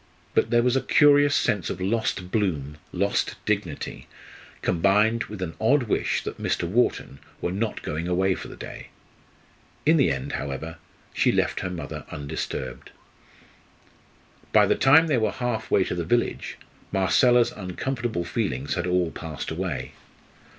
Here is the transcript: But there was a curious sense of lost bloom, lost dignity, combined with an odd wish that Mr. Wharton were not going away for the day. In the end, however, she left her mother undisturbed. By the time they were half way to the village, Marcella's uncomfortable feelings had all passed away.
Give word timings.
But 0.33 0.49
there 0.49 0.63
was 0.63 0.75
a 0.75 0.81
curious 0.81 1.35
sense 1.35 1.69
of 1.69 1.79
lost 1.79 2.31
bloom, 2.31 2.77
lost 2.91 3.35
dignity, 3.45 4.07
combined 4.63 5.25
with 5.25 5.43
an 5.43 5.53
odd 5.61 5.83
wish 5.83 6.23
that 6.23 6.41
Mr. 6.41 6.67
Wharton 6.67 7.19
were 7.39 7.51
not 7.51 7.83
going 7.83 8.07
away 8.07 8.33
for 8.33 8.47
the 8.47 8.55
day. 8.55 8.87
In 9.85 9.97
the 9.97 10.09
end, 10.09 10.31
however, 10.31 10.77
she 11.13 11.31
left 11.31 11.59
her 11.59 11.69
mother 11.69 12.03
undisturbed. 12.09 12.89
By 14.51 14.65
the 14.65 14.73
time 14.73 15.05
they 15.05 15.19
were 15.19 15.33
half 15.33 15.69
way 15.69 15.83
to 15.83 15.93
the 15.93 16.03
village, 16.03 16.57
Marcella's 16.91 17.51
uncomfortable 17.51 18.25
feelings 18.25 18.73
had 18.73 18.87
all 18.87 19.11
passed 19.11 19.51
away. 19.51 19.91